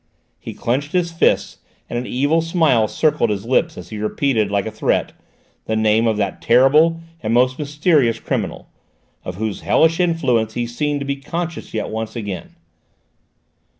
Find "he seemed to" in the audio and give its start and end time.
10.55-11.05